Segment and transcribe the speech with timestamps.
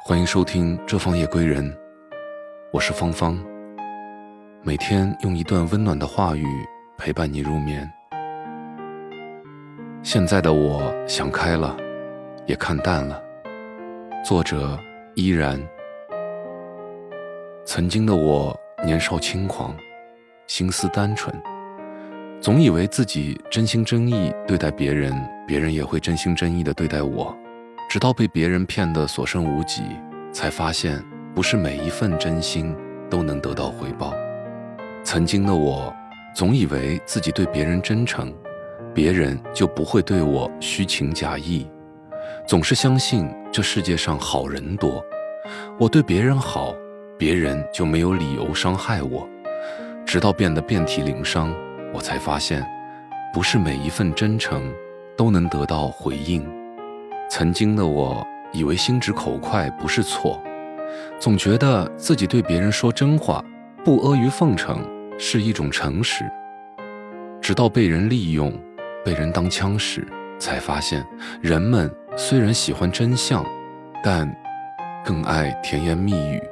[0.00, 1.70] 欢迎收听《这方夜归人》，
[2.72, 3.38] 我是芳芳。
[4.62, 6.46] 每天用一段温暖的话语
[6.96, 7.90] 陪伴你入眠。
[10.02, 11.76] 现在的我想开了，
[12.46, 13.20] 也看淡了。
[14.24, 14.78] 作者
[15.14, 15.60] 依然。
[17.66, 19.76] 曾经的我年少轻狂，
[20.46, 21.34] 心思单纯，
[22.40, 25.12] 总以为自己真心真意对待别人，
[25.46, 27.36] 别人也会真心真意的对待我。
[27.88, 29.82] 直到被别人骗得所剩无几，
[30.30, 31.02] 才发现
[31.34, 32.76] 不是每一份真心
[33.08, 34.12] 都能得到回报。
[35.02, 35.90] 曾经的我，
[36.34, 38.30] 总以为自己对别人真诚，
[38.94, 41.66] 别人就不会对我虚情假意，
[42.46, 45.02] 总是相信这世界上好人多，
[45.80, 46.74] 我对别人好，
[47.16, 49.26] 别人就没有理由伤害我。
[50.04, 51.54] 直到变得遍体鳞伤，
[51.94, 52.62] 我才发现，
[53.32, 54.70] 不是每一份真诚
[55.16, 56.46] 都能得到回应。
[57.30, 60.42] 曾经的我以为心直口快不是错，
[61.20, 63.44] 总觉得自己对别人说真话，
[63.84, 64.82] 不阿谀奉承
[65.18, 66.24] 是一种诚实。
[67.40, 68.52] 直到被人利用，
[69.04, 70.06] 被人当枪使，
[70.38, 71.04] 才发现
[71.42, 73.44] 人们虽然喜欢真相，
[74.02, 74.34] 但
[75.04, 76.42] 更爱甜言蜜语。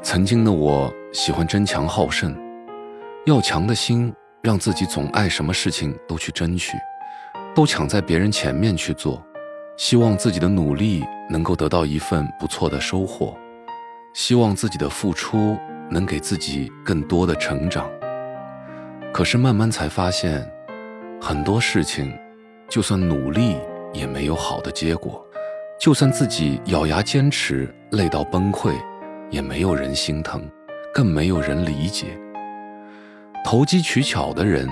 [0.00, 2.36] 曾经的我喜欢争强好胜，
[3.26, 6.76] 要强的心让自己总爱什么事情都去争取。
[7.58, 9.20] 都抢在别人前面去做，
[9.76, 13.36] 希望自己的努力能够得到一份不错的收获，
[14.14, 15.58] 希望自己的付出
[15.90, 17.90] 能给自己更多的成长。
[19.12, 20.48] 可是慢慢才发现，
[21.20, 22.16] 很多事情，
[22.68, 23.56] 就算努力
[23.92, 25.20] 也没有好的结果，
[25.80, 28.72] 就算自己咬牙坚持，累到崩溃，
[29.30, 30.48] 也没有人心疼，
[30.94, 32.16] 更没有人理解。
[33.44, 34.68] 投机取巧的人。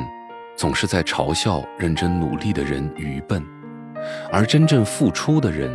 [0.57, 3.45] 总是在嘲笑认真努力的人愚笨，
[4.33, 5.71] 而真正付出的人，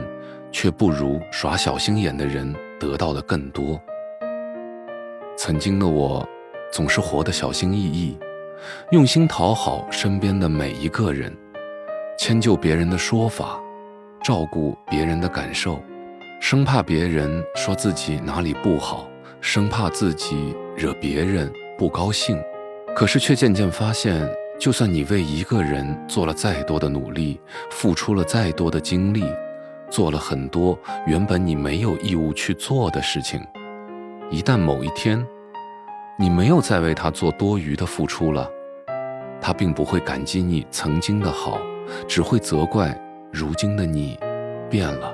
[0.51, 3.79] 却不如耍小心眼的人得到的更多。
[5.37, 6.27] 曾经的我，
[6.71, 8.17] 总是活得小心翼翼，
[8.89, 11.31] 用心讨好身边的每一个人，
[12.17, 13.59] 迁就别人的说法，
[14.23, 15.79] 照顾别人的感受，
[16.39, 19.07] 生怕别人说自己哪里不好，
[19.41, 22.41] 生怕自己惹别人不高兴。
[22.95, 24.27] 可是却渐渐发现。
[24.61, 27.41] 就算你为一个人做了再多的努力，
[27.71, 29.25] 付出了再多的精力，
[29.89, 30.77] 做了很多
[31.07, 33.41] 原本你没有义务去做的事情，
[34.29, 35.25] 一旦某一天，
[36.15, 38.47] 你没有再为他做多余的付出了，
[39.41, 41.59] 他并不会感激你曾经的好，
[42.07, 42.95] 只会责怪
[43.33, 44.15] 如今的你
[44.69, 45.11] 变了。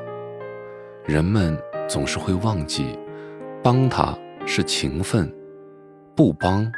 [1.06, 1.58] 人们
[1.88, 3.00] 总是会忘记，
[3.64, 4.14] 帮他
[4.46, 5.34] 是情分，
[6.14, 6.70] 不帮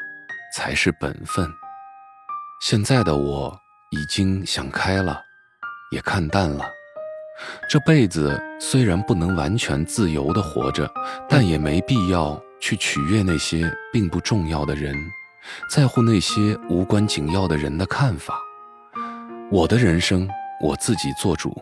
[0.56, 1.50] 才是本分。
[2.60, 3.58] 现在的我
[3.90, 5.18] 已经想开了，
[5.94, 6.66] 也看淡了。
[7.70, 10.92] 这辈子虽然不能完全自由的活着，
[11.30, 14.94] 但也没必要去取悦那些并不重要的人，
[15.74, 18.38] 在乎那些无关紧要的人的看法。
[19.50, 20.28] 我的人生
[20.62, 21.58] 我自己做主，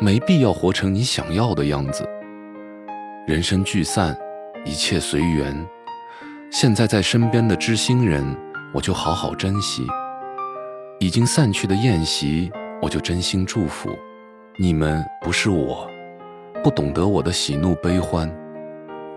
[0.00, 2.04] 没必要活成你想要的样子。
[3.24, 4.18] 人生聚散，
[4.64, 5.64] 一切随缘。
[6.50, 8.36] 现在在身边的知心人，
[8.74, 9.86] 我就好好珍惜。
[11.00, 12.50] 已经散去的宴席，
[12.82, 13.96] 我就真心祝福。
[14.58, 15.88] 你们不是我，
[16.64, 18.28] 不懂得我的喜怒悲欢，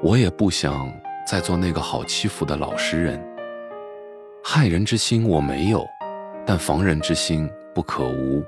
[0.04, 0.94] 我也不想
[1.26, 3.20] 再做那个好欺负的老实人。
[4.44, 5.84] 害人之心我没有，
[6.46, 8.44] 但防人之心不可无。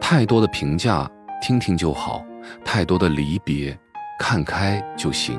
[0.00, 1.08] 太多的评价
[1.40, 2.24] 听听就好，
[2.64, 3.76] 太多的离别
[4.18, 5.38] 看开就行。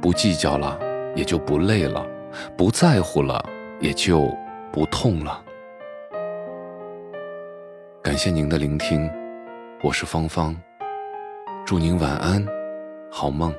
[0.00, 0.76] 不计较了，
[1.14, 2.04] 也就不累了；
[2.56, 3.40] 不在乎了，
[3.80, 4.28] 也就
[4.72, 5.43] 不痛了。
[8.14, 9.10] 感谢您的聆听，
[9.82, 10.54] 我是芳芳，
[11.66, 12.46] 祝您晚安，
[13.10, 13.52] 好梦。